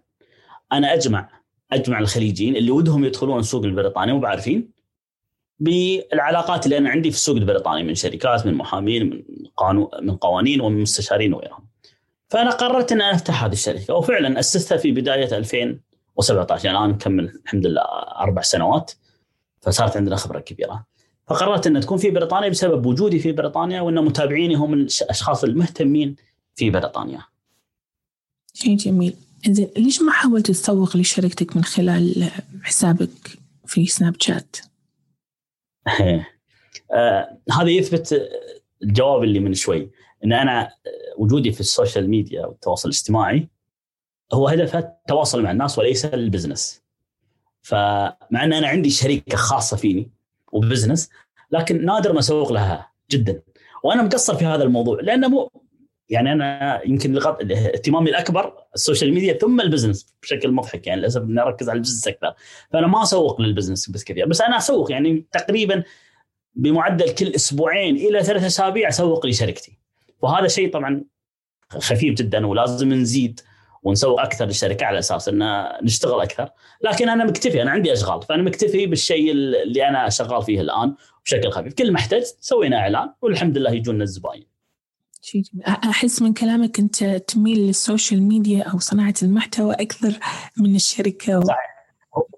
[0.72, 1.30] أنا أجمع
[1.72, 4.72] أجمع الخليجيين اللي ودهم يدخلون السوق البريطاني مو بعارفين
[5.60, 9.24] بالعلاقات اللي أنا عندي في السوق البريطاني من شركات من محامين من
[9.58, 11.68] قانون من قوانين ومن مستشارين وغيرهم.
[12.30, 17.68] فأنا قررت إن أفتح هذه الشركة وفعلا اسستها في بداية 2017 يعني الآن نكمل الحمد
[17.68, 17.82] لله
[18.20, 18.92] أربع سنوات
[19.62, 20.86] فصارت عندنا خبرة كبيرة.
[21.28, 26.16] فقررت أن تكون في بريطانيا بسبب وجودي في بريطانيا وأن متابعيني هم الأشخاص المهتمين
[26.56, 27.22] في بريطانيا.
[28.54, 29.16] شيء جميل.
[29.48, 32.30] زين ليش ما حاولت تسوق لشركتك من خلال
[32.64, 34.58] حسابك في سناب شات؟
[36.94, 38.30] آه هذا يثبت
[38.84, 39.90] الجواب اللي من شوي
[40.26, 40.70] إن أنا
[41.18, 43.50] وجودي في ال social media والتواصل الاجتماعي
[44.34, 46.84] هو هدفه التواصل مع الناس وليس ال business
[47.62, 50.12] فمع إن أنا عندي شركه خاصة فيني
[50.52, 51.10] و business
[51.52, 53.42] لكن نادر ما أسوق لها جدا.
[53.84, 55.52] وأنا مقصر في هذا الموضوع لأنه مو
[56.10, 57.18] يعني أنا يمكن
[57.52, 61.78] اهتمامي الأكبر ال social media ثم ال business بشكل مضحك يعني للأسف اني اركز على
[61.78, 62.34] ال business أكثر.
[62.72, 65.84] فأنا ما أسوق لل business بس كثير بس أنا أسوق يعني تقريبا
[66.56, 69.78] بمعدل كل أسبوعين إلى ثلاث أسابيع أسوق لشركتي.
[70.22, 71.04] وهذا شيء طبعا
[71.70, 73.40] خفيف جدا ولازم نزيد
[73.88, 76.50] ونسوق أكثر للشركة على أساس إن نشتغل أكثر.
[76.82, 80.96] لكن أنا مكتفي أنا عندي أشغال فأنا مكتفي بالشيء اللي أنا شغال فيه الآن
[81.26, 81.74] بشكل خفيف.
[81.74, 84.44] كل ما احتجت سوينا إعلان والحمد لله يجونا الزباين.
[85.22, 90.14] شيء أحس من كلامك أنت تميل لل social media أو صناعة المحتوى أكثر
[90.58, 91.42] من الشركة و...
[91.42, 91.78] صحيح.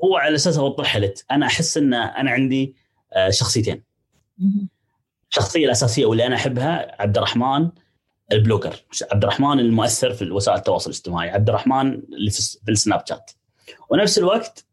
[0.03, 2.75] هو على أساس أوضح لك أنا أحس أن أنا عندي
[3.13, 3.83] آه، شخصيتين.
[5.29, 7.69] الشخصية الأساسية واللي أنا أحبها عبد الرحمن
[8.31, 8.75] ال blogger
[9.11, 13.31] عبد الرحمن المؤثر في وسائل التواصل الاجتماعي عبد الرحمن اللي في ال Snapchat.
[13.89, 14.65] ونفس الوقت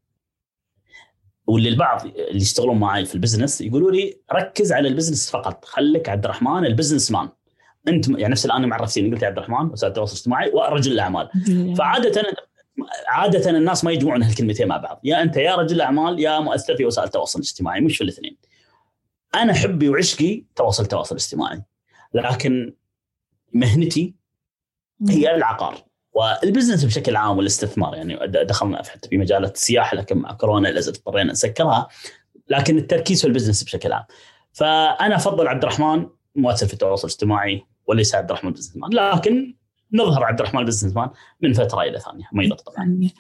[1.47, 5.65] واللي البعض اللي يشتغلون معي في ال business يقولوا لي ركز على ال business فقط
[5.65, 7.29] خليك عبد الرحمن ال businessman.
[7.89, 11.29] انت يعني نفس الآن معرفتيني قلت عبد الرحمن وسائل التواصل الاجتماعي ورجل الأعمال.
[11.79, 12.23] فعادة
[13.09, 15.01] عادة الناس ما يجمعون هالكلمتين مع بعض.
[15.05, 18.37] يا أنت يا رجل اعمال يا مؤثر في وسائل التواصل الاجتماعي مش في الاثنين.
[19.35, 21.63] أنا حبي وعشقي تواصل التواصل الاجتماعي.
[22.15, 22.75] لكن
[23.59, 24.15] مهنتي
[25.09, 30.33] هي العقار وال business بشكل عام والاستثمار يعني دخلنا حتى في مجالات السياحة لكن مع
[30.33, 31.89] كورونا للاسف اضطرينا نسكرها
[32.49, 34.05] لكن التركيز في ال business بشكل عام
[34.53, 39.57] فأنا أفضل عبد الرحمن مؤثر في التواصل الاجتماعي وليس عبد الرحمن businessman لكن
[39.93, 43.11] نظهر عبد الرحمن بزنس مان من فترة إلى ثانية ما يضر طبعا.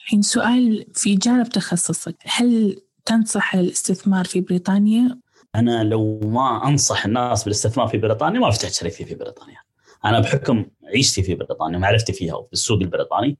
[0.00, 5.20] الحين سؤال في جانب تخصصك هل تنصح الاستثمار في بريطانيا؟
[5.54, 9.65] أنا لو ما أنصح الناس بالاستثمار في بريطانيا ما فتحت شركتي في بريطانيا.
[10.04, 13.38] أنا بحكم عيشتي في بريطانيا ومعرفتي فيها وفي السوق البريطاني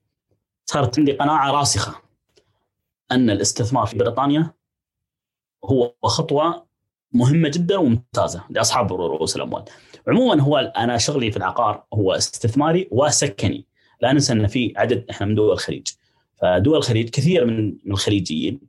[0.65, 2.01] صارت عندي قناعة راسخة
[3.11, 4.53] أن الاستثمار في بريطانيا
[5.65, 6.67] هو خطوة
[7.11, 9.65] مهمة جدا وممتازة لأصحاب رؤوس الأموال.
[10.07, 13.65] عموما هو أنا شغلي في العقار هو استثماري وسكني.
[14.01, 15.87] لا ننسى أن في عدد إحنا من دول الخليج.
[16.41, 18.61] فدول الخليج كثير من من الخليجيين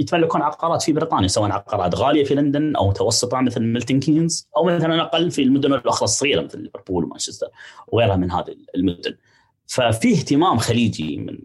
[0.00, 4.64] يتملكون عقارات في بريطانيا سواء عقارات غالية في لندن أو متوسطة مثل ميلتون كينز أو
[4.64, 7.46] مثلا أقل في المدن الأخرى الصغيرة مثل ليفربول ومانشستر
[7.88, 9.16] وغيرها من هذه المدن.
[9.66, 11.38] ففي اهتمام خليجي من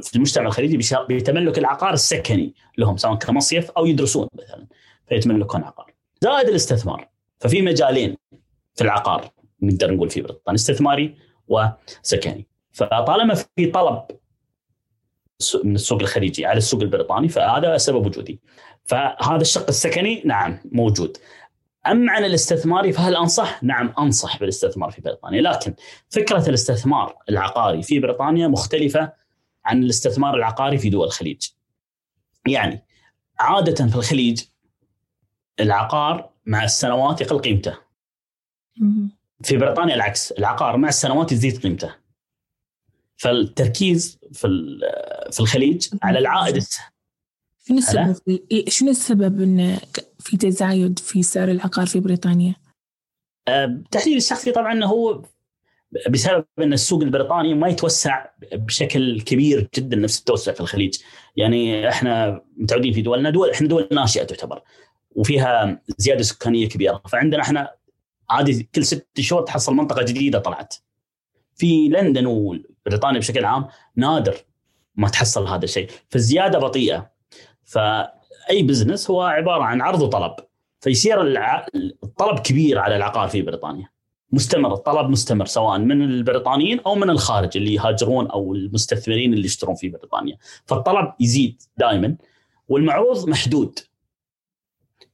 [0.00, 0.78] في المجتمع الخليجي
[1.10, 4.66] بتملك العقار السكني لهم سواء كمصيف أو يدرسون مثلا
[5.08, 5.94] فيتملكون عقار.
[6.20, 7.08] زائد الاستثمار
[7.40, 8.16] ففي مجالين
[8.74, 9.30] في العقار
[9.62, 11.16] نقدر نقول في بريطانيا استثماري
[11.48, 14.02] وسكني فطالما في طلب
[15.64, 18.40] من السوق الخليجي على السوق البريطاني فهذا سبب وجودي
[18.84, 21.18] فهذا الشق السكني نعم موجود
[21.86, 25.74] أما عن الاستثماري فهل أنصح؟ نعم أنصح بالاستثمار في بريطانيا، لكن
[26.08, 29.12] فكرة الاستثمار العقاري في بريطانيا مختلفة
[29.64, 31.46] عن الاستثمار العقاري في دول الخليج.
[32.48, 32.84] يعني
[33.38, 34.42] عادة في الخليج
[35.60, 37.78] العقار مع السنوات يقل قيمته.
[39.42, 41.94] في بريطانيا العكس، العقار مع السنوات يزيد قيمته.
[43.18, 44.48] فالتركيز في
[45.32, 46.64] في الخليج على العائد.
[47.68, 48.16] شنو السبب؟
[48.50, 49.78] إيه، شنو السبب إن
[50.18, 52.54] في تزايد في سعر العقار في بريطانيا؟
[53.48, 55.22] أه، تحليلي الشخصي طبعا هو
[56.10, 60.94] بسبب إن السوق البريطاني ما يتوسع بشكل كبير جدا نفس التوسع في الخليج،
[61.36, 64.62] يعني إحنا متعودين في دولنا دول إحنا دول ناشئة تعتبر
[65.10, 67.70] وفيها زيادة سكانية كبيرة، فعندنا إحنا
[68.30, 70.74] عادي كل ست شهور تحصل منطقة جديدة طلعت.
[71.56, 72.26] في لندن
[72.88, 74.36] وبريطانيا بشكل عام نادر
[74.94, 77.10] ما تحصل هذا الشيء، فالزيادة بطيئة.
[77.64, 80.34] فأي بزنس هو عبارة عن عرض وطلب.
[80.80, 81.22] فيصير
[82.04, 83.88] الطلب كبير على العقار في بريطانيا.
[84.32, 89.74] مستمر الطلب مستمر سواء من البريطانيين أو من الخارج اللي يهاجرون أو المستثمرين اللي يشترون
[89.74, 90.36] في بريطانيا.
[90.66, 92.16] فالطلب يزيد دائما
[92.68, 93.78] والمعروض محدود.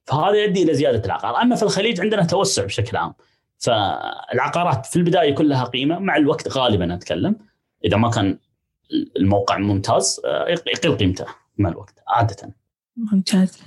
[0.04, 1.42] فهذا يؤدي إلى زيادة العقار.
[1.42, 3.14] أما في الخليج عندنا توسع بشكل عام.
[3.58, 7.36] فالعقارات في البداية كلها قيمة مع الوقت غالبا أتكلم.
[7.84, 8.38] إذا ما كان
[9.16, 11.26] الموقع ممتاز آه، يقل قيمته
[11.58, 12.54] مع الوقت عادة.
[12.96, 13.58] ممتاز.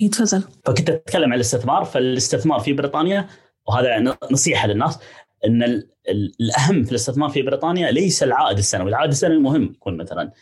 [0.00, 3.28] يتفضل فكنت أتكلم عن الاستثمار فالاستثمار في بريطانيا
[3.66, 4.98] وهذا نصيحة للناس
[5.46, 10.32] إن الأهم في الاستثمار في بريطانيا ليس العائد السنوي، العائد السنوي مهم يكون مثلا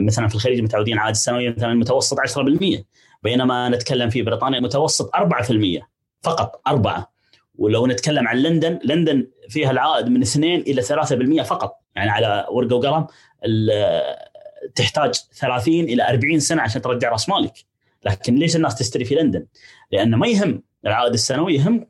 [0.00, 2.84] مثلا في الخليج متعودين عائد السنوي مثلا متوسط 10%
[3.22, 5.82] بينما نتكلم في بريطانيا متوسط 4%
[6.22, 7.13] فقط 4
[7.58, 11.80] ولو نتكلم عن لندن لندن فيها العائد من 2 إلى 3% فقط.
[11.96, 13.06] يعني على ورقة وقلم
[14.74, 17.52] تحتاج 30 إلى 40 سنة عشان ترجع رأس مالك.
[18.04, 19.46] لكن ليش الناس تشتري في لندن؟
[19.92, 21.86] لأنه ما يهم العائد السنوي يهم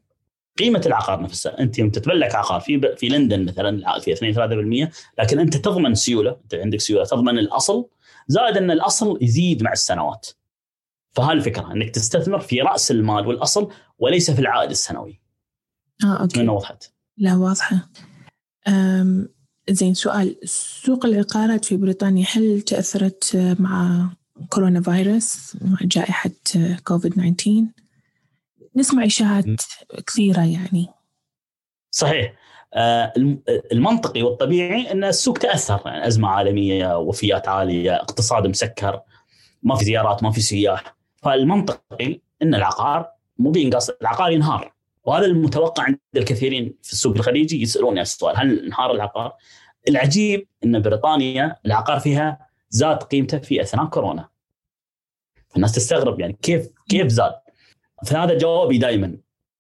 [0.58, 4.92] قيمة العقار نفسها أنت يوم تتملك عقار في في لندن مثلا العائد فيها 2 3%
[5.18, 7.88] لكن أنت تضمن سيولة أنت عندك سيولة تضمن الأصل
[8.28, 10.28] زائد أن الأصل يزيد مع السنوات.
[11.12, 15.20] فهالفكره أنك تستثمر في رأس المال والأصل وليس في العائد السنوي.
[16.04, 16.24] آه أوكي.
[16.24, 16.84] اتمنى وضحت
[17.16, 17.88] لا واضحة.
[19.70, 20.36] زين سؤال.
[20.44, 24.08] سوق العقارات في بريطانيا هل تأثرت مع
[24.48, 26.30] كورونا فيروس مع جائحة
[26.84, 27.66] كوفيد 19
[28.76, 29.62] نسمع إشاعات
[30.06, 30.88] كثيرة يعني.
[31.90, 32.34] صحيح.
[32.74, 33.12] آه،
[33.72, 39.00] المنطقي والطبيعي أن السوق تأثر يعني أزمة عالمية وفيات عالية اقتصاد مسكر
[39.62, 40.96] ما في زيارات ما في سياح.
[41.22, 44.73] فالمنطقي أن العقار مو بينقص العقار ينهار.
[45.04, 49.32] وهذا المتوقع عند الكثيرين في السوق الخليجي يسألوني السؤال هل انهار العقار؟
[49.88, 54.28] العجيب إن بريطانيا العقار فيها زاد قيمته في أثناء كورونا.
[55.56, 57.34] الناس تستغرب يعني كيف كيف زاد؟
[58.06, 59.16] فهذا جوابي دائما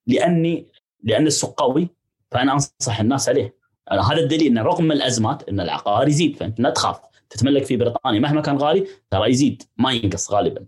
[0.06, 0.68] لاني
[1.02, 1.88] لأن السوق قوي
[2.30, 3.56] فأنا أنصح الناس عليه.
[3.90, 8.40] هذا الدليل إن رغم الأزمات إن العقار يزيد فأنت لا تخاف تتملك في بريطانيا مهما
[8.40, 10.66] كان غالي ترى يزيد ما ينقص غالبا.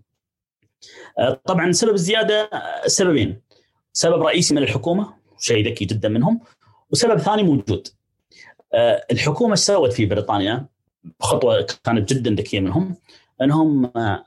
[1.45, 2.49] طبعا سبب الزيادة
[2.85, 3.41] سببين
[3.97, 6.39] سبب رئيسي من الحكومة شيء ذكي جدا منهم
[6.91, 7.87] وسبب ثاني موجود.
[8.73, 10.65] آه، الحكومة إيش سوت في بريطانيا؟
[11.19, 12.95] خطوة كانت جدا ذكية منهم
[13.41, 14.25] إنهم آه،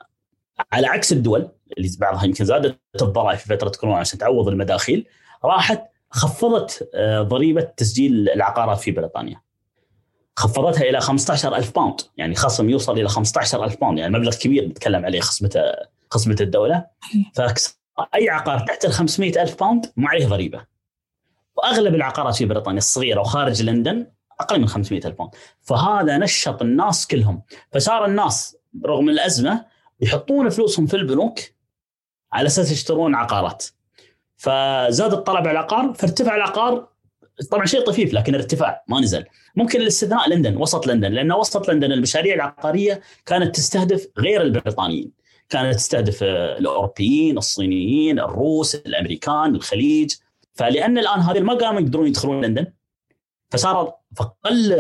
[0.72, 5.06] على عكس الدول اللي بعضها يمكن زادت الضرائب في فترة كورونا عشان تعوض المداخيل
[5.44, 9.40] راحت خفضت آه، ضريبة تسجيل العقارات في بريطانيا.
[10.36, 15.20] خفضتها إلى 15000 pound يعني خصم يوصل إلى 15000 pound يعني مبلغ كبير نتكلم عليه
[15.20, 15.60] خصمته
[16.10, 16.86] خصمة الدولة.
[18.14, 20.66] أي عقار تحت ال 500 ألف pound ما عليه ضريبة.
[21.56, 24.06] وأغلب العقارات في بريطانيا الصغيرة وخارج لندن
[24.40, 27.42] أقل من 500 ألف pound فهذا نشط الناس كلهم.
[27.72, 29.66] فصار الناس رغم الأزمة
[30.00, 31.38] يحطون فلوسهم في البنوك
[32.32, 33.66] على أساس يشترون عقارات.
[34.36, 36.88] فزاد الطلب على العقار فارتفع العقار.
[37.50, 39.24] طبعا شيء طفيف لكن ارتفاع ما نزل.
[39.56, 45.19] ممكن الاستثناء لندن وسط لندن لأن وسط لندن المشاريع العقارية كانت تستهدف غير البريطانيين.
[45.50, 50.14] كانت تستهدف الأوروبيين، الصينيين، الروس، الأمريكان، الخليج،
[50.54, 52.66] فلأن الآن هذه ما قاموا يقدرون يدخلون لندن
[53.50, 54.72] فصار فقل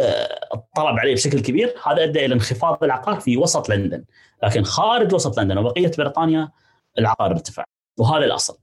[0.54, 1.74] الطلب عليه بشكل كبير.
[1.86, 4.04] هذا أدى إلى انخفاض العقار في وسط لندن
[4.42, 6.50] لكن خارج وسط لندن وبقية بريطانيا
[6.98, 7.64] العقار ارتفع
[7.98, 8.58] وهذا الأصل.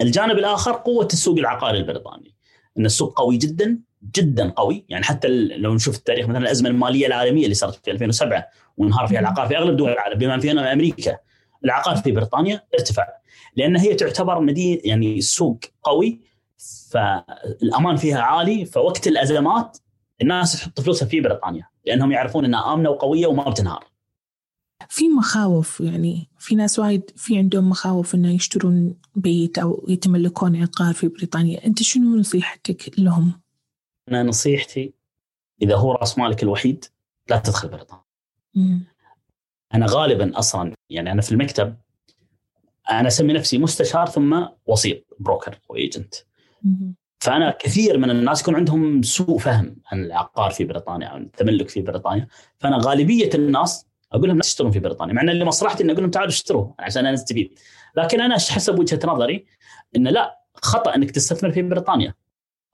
[0.00, 2.34] الجانب الآخر قوة السوق العقاري البريطاني
[2.78, 3.78] إن السوق قوي جدا
[4.16, 4.84] جدا قوي.
[4.88, 8.46] يعني حتى لو نشوف التاريخ مثلا الأزمة المالية العالمية اللي صارت في 2007
[8.78, 11.18] وانهار فيها العقار في أغلب دول العالم بما فيها أمريكا
[11.64, 13.06] العقار في بريطانيا ارتفع
[13.56, 16.20] لأن هي تعتبر مدينة يعني سوق قوي
[16.90, 19.78] فالأمان فيها عالي فوقت الأزمات
[20.22, 23.84] الناس تحط فلوسها في بريطانيا لأنهم يعرفون إنها آمنة وقوية وما بتنهار.
[24.88, 30.94] في مخاوف يعني في ناس وايد في عندهم مخاوف إنه يشترون بيت أو يتملكون عقار
[30.94, 33.40] في بريطانيا، أنت شنو نصيحتك لهم؟
[34.08, 34.94] أنا نصيحتي
[35.62, 36.84] إذا هو رأس مالك الوحيد
[37.30, 38.07] لا تدخل بريطانيا.
[39.74, 41.76] أنا غالبا أصلا يعني أنا في المكتب
[42.90, 46.14] أنا أسمي نفسي مستشار ثم وسيط بروكر وايجنت.
[47.20, 51.80] فأنا كثير من الناس يكون عندهم سوء فهم عن العقار في بريطانيا عن التملك في
[51.80, 52.26] بريطانيا.
[52.58, 56.02] فأنا غالبية الناس أقول لهم لا تشترون في بريطانيا مع ان اللي مصلحتي إني أقول
[56.02, 57.58] لهم تعالوا اشتروا عشان أنا استفيد
[57.96, 59.46] لكن أنا حسب وجهة نظري
[59.96, 62.14] إن لا خطأ إنك تستثمر في بريطانيا.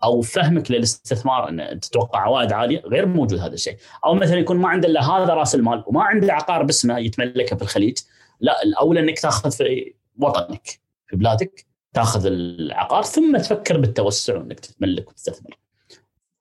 [0.04, 4.68] أو فهمك للاستثمار إن تتوقع عوائد عالية غير موجود هذا الشيء أو مثلا يكون ما
[4.68, 7.98] عنده إلا هذا رأس المال وما عنده عقار باسمه يتملكه في الخليج
[8.40, 15.08] لا الأولى إنك تأخذ في وطنك في بلادك تأخذ العقار ثم تفكر بالتوسع وإنك تتملك
[15.08, 15.58] وتستثمر.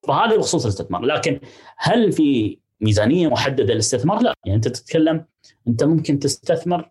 [0.08, 1.40] فهذا بخصوص الاستثمار، لكن
[1.78, 5.26] هل في ميزانية محددة للاستثمار؟ لا، يعني أنت تتكلم
[5.68, 6.90] أنت ممكن تستثمر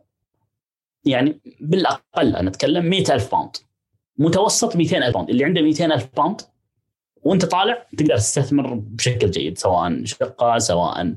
[1.05, 3.57] يعني بالأقل أنا أتكلم 100000 pound
[4.19, 6.41] متوسط 200000 pound، اللي عنده 200000 pound
[7.23, 11.15] وانت طالع تقدر تستثمر بشكل جيد سواء شقة سواء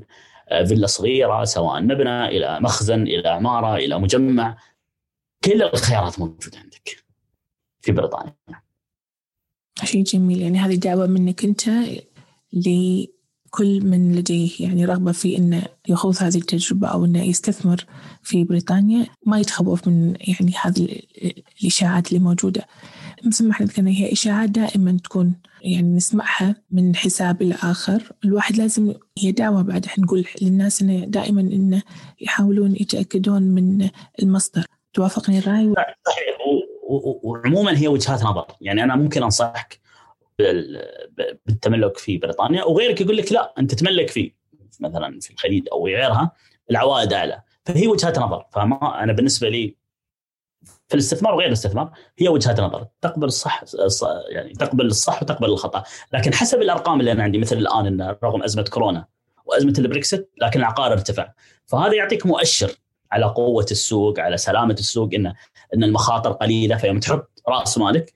[0.66, 4.56] فيلا صغيرة سواء مبنى إلى مخزن إلى عمارة إلى مجمع.
[5.44, 7.04] كل الخيارات موجودة عندك.
[7.80, 8.34] في بريطانيا.
[9.84, 10.42] شيء جميل.
[10.42, 11.68] يعني هذه دعوة منك أنت
[12.52, 17.84] لكل من لديه يعني رغبة في أنه يخوض هذه التجربة أو أنه يستثمر
[18.22, 19.06] في بريطانيا.
[19.26, 21.02] ما يتخوف من يعني هذه
[21.62, 22.66] الإشاعات اللي موجودة.
[23.50, 28.12] إحنا ذكرنا هي إشاعات دائما تكون يعني نسمعها من حساب الآخر.
[28.24, 31.82] الواحد لازم هي دعوة بعد إحنا نقول للناس إنه دائما إنه
[32.20, 33.88] يحاولون يتأكدون من
[34.22, 34.64] المصدر.
[34.92, 35.74] توافقني الرأي؟
[36.06, 36.36] صحيح.
[37.22, 38.46] وعموما هي وجهات نظر.
[38.60, 39.80] يعني أنا ممكن أنصحك
[41.46, 44.32] بالتملك في بريطانيا وغيرك يقول لك لا أنت تملك في
[44.80, 46.32] مثلا في الخليج أو غيرها
[46.70, 48.46] العوائد اعلى فهي وجهات نظر.
[48.52, 49.76] فما أنا بالنسبة لي
[50.88, 53.64] في الاستثمار وغير الاستثمار هي وجهات نظر تقبل الصح
[54.28, 55.82] يعني تقبل الصح وتقبل الخطأ.
[56.12, 59.06] لكن حسب الأرقام اللي أنا عندي مثل الآن إن رغم أزمة كورونا
[59.44, 61.32] وأزمة البريكسيت لكن العقار ارتفع.
[61.66, 62.70] فهذا يعطيك مؤشر
[63.12, 65.34] على قوة السوق على سلامة السوق انه
[65.74, 68.14] إن المخاطر قليلة فيوم تحط رأس مالك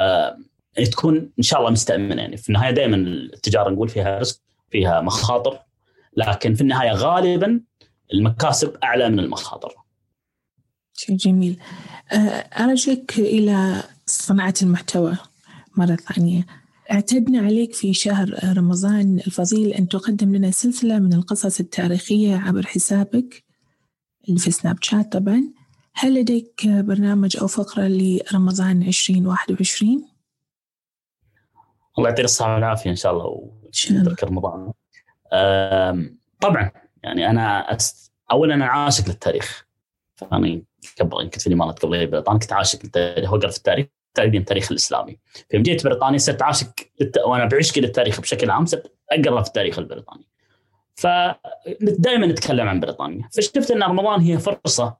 [0.00, 0.36] آه
[0.76, 5.00] يعني تكون إن شاء الله مستامن يعني في النهاية دائما التجارة نقول فيها رزق فيها
[5.00, 5.58] مخاطر
[6.16, 7.60] لكن في النهاية غالبا
[8.12, 9.74] المكاسب أعلى من المخاطر.
[10.94, 11.58] شيء جميل.
[12.12, 12.16] آه،
[12.64, 15.16] ارجعك إلى صناعة المحتوى
[15.76, 16.46] مرة ثانية.
[16.92, 23.44] اعتدنا عليك في شهر رمضان الفضيل أن تقدم لنا سلسلة من القصص التاريخية عبر حسابك
[24.28, 25.44] اللي في سناب شات طبعا
[25.94, 28.94] هل لديك برنامج أو فقرة لرمضان 2021؟
[31.98, 33.50] الله يعطيك الصحة والعافية إن شاء الله
[33.90, 34.72] ويترك رمضان
[36.40, 36.70] طبعا
[37.02, 38.12] يعني أنا أست...
[38.32, 39.66] أولا أنا عاشق للتاريخ
[40.16, 40.62] فأنا
[41.00, 42.78] قبل كنت في الإمارات قبل بريطانيا كنت عاشق
[43.32, 45.18] وقرأت في التاريخ تحديدا التاريخ الإسلامي.
[45.50, 46.68] فيوم جيت بريطانيا صرت عاشق.
[47.26, 50.26] وأنا بعشقي للتاريخ بشكل عام صرت أقرأ في التاريخ البريطاني.
[50.94, 53.28] فدائما نتكلم عن بريطانيا.
[53.32, 54.96] فشفت أن رمضان هي فرصة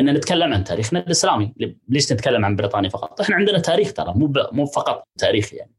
[0.00, 1.54] أن نتكلم عن تاريخنا الإسلامي.
[1.88, 5.74] ليش نتكلم عن بريطانيا فقط؟ إحنا عندنا تاريخ ترى مو مو فقط تاريخ يعني.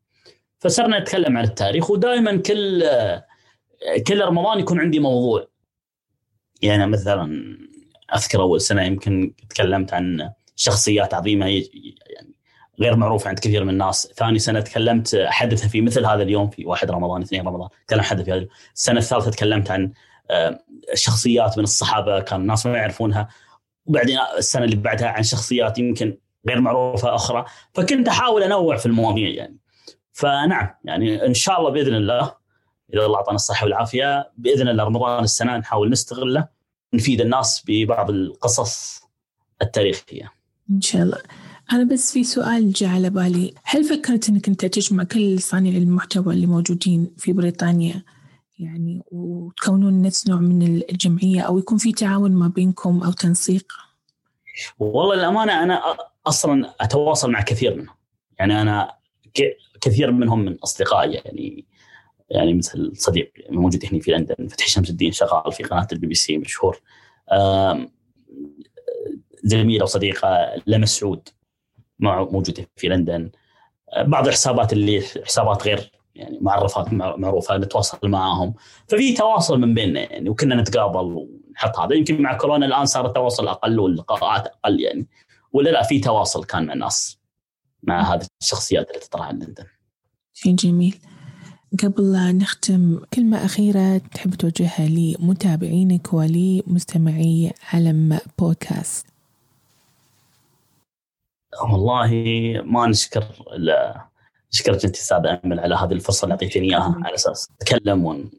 [0.59, 2.83] فصرنا نتكلم عن التاريخ ودائما كل
[4.07, 5.47] كل رمضان يكون عندي موضوع.
[6.61, 7.57] يعني مثلا
[8.15, 12.35] أذكر أول سنة يمكن تكلمت عن شخصيات عظيمة يعني
[12.79, 16.65] غير معروفة عند كثير من الناس، ثاني سنة تكلمت حدث في مثل هذا اليوم في
[16.65, 19.91] واحد رمضان اثنين رمضان، تكلم حدث في هذا السنة الثالثة تكلمت عن
[20.31, 20.59] آه،
[20.93, 23.27] شخصيات من الصحابة كان الناس ما يعرفونها.
[23.85, 26.17] وبعدين السنة اللي بعدها عن شخصيات يمكن
[26.47, 27.45] غير معروفة أخرى.
[27.73, 29.57] فكنت أحاول أنوع في المواضيع يعني.
[30.13, 32.33] فنعم يعني إن شاء الله بإذن الله
[32.93, 36.58] إذا الله أعطانا الصحة والعافية بإذن الله رمضان السنة نحاول نستغله.
[36.93, 39.01] نفيد الناس ببعض القصص
[39.61, 40.31] التاريخية.
[40.69, 41.17] إن شاء الله.
[41.71, 46.33] أنا بس في سؤال جاء على بالي، هل فكرت أنك أنت تجمع كل صانعي المحتوى
[46.33, 48.03] اللي موجودين في بريطانيا
[48.59, 50.61] يعني وتكونون نفس نوع من
[50.91, 53.73] الجمعية أو يكون في تعاون ما بينكم أو تنسيق؟
[54.79, 57.95] والله الأمانة أنا أصلا أتواصل مع كثير منهم
[58.39, 58.95] يعني أنا
[59.81, 61.65] كثير منهم من أصدقائي يعني
[62.31, 66.15] يعني مثل صديق موجود هنا في لندن فتحي شمس الدين شغال في قناة البي بي
[66.15, 66.81] سي مشهور.
[69.43, 71.29] زميلة وصديقة لما سعود
[71.99, 73.31] موجودة في لندن.
[73.97, 78.53] بعض الحسابات اللي حسابات غير يعني معرفات معروفة نتواصل معاهم.
[78.87, 81.95] ففي تواصل من بيننا يعني وكنا نتقابل ونحط هذا.
[81.95, 85.07] يمكن مع كورونا الآن صار التواصل أقل واللقاءات أقل يعني.
[85.53, 87.19] ولا لا في تواصل كان مع الناس
[87.83, 89.65] مع هذه الشخصيات اللي تطلع لندن.
[90.33, 90.95] شيء جميل.
[91.83, 99.07] قبل لا نختم كلمة أخيرة تحب توجهها لمتابعينك ولمستمعي علم بودكاست.
[101.71, 102.11] والله
[102.65, 103.25] ما نشكر
[104.53, 108.29] نشكرك أنت أستاذ أمل على هذه الفرصة اللي أعطيتني إياها على أساس نتكلم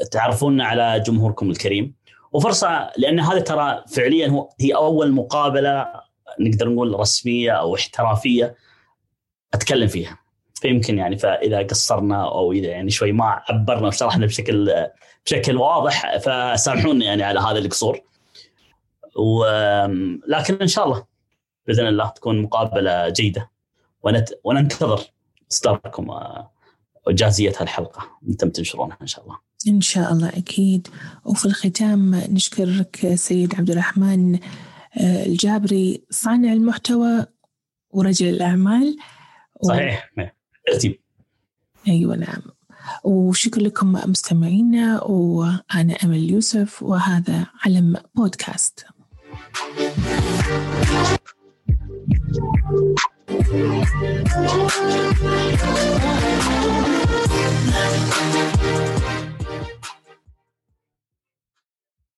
[0.00, 1.94] وتعرفونا على جمهوركم الكريم.
[2.32, 5.86] وفرصة لأن هذا ترى فعليا هو هي أول مقابلة
[6.40, 8.56] نقدر نقول رسمية أو احترافية
[9.54, 10.25] أتكلم فيها.
[10.60, 14.86] فيمكن يعني فإذا قصرنا أو إذا يعني شوي ما عبرنا وشرحنا بشكل
[15.26, 18.00] بشكل واضح فسامحونا يعني على هذا القصور.
[19.16, 21.04] ولكن إن شاء الله
[21.66, 23.50] بإذن الله تكون مقابلة جيدة.
[24.02, 24.30] ونت...
[24.44, 25.00] وننتظر
[25.52, 26.20] إصداركم
[27.06, 28.02] وجاهزيه هالحلقة.
[28.28, 29.38] أنتم تنشرونها إن شاء الله.
[29.68, 30.88] إن شاء الله أكيد.
[31.24, 36.04] وفي الختام نشكرك سيد عبد الرحمن آه، الجابري.
[36.10, 37.26] صانع المحتوى
[37.90, 38.96] ورجل الأعمال.
[39.62, 40.10] صحيح.
[40.66, 40.98] ترتيب
[41.88, 42.42] أيوه نعم
[43.04, 48.86] وشكرا لكم مستمعينا وأنا أمل يوسف وهذا علم بودكاست